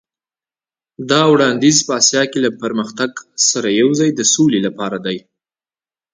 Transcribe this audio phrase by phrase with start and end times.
[1.09, 3.11] دا وړاندیز په اسیا کې له پرمختګ
[3.49, 5.17] سره یو ځای د سولې لپاره دی.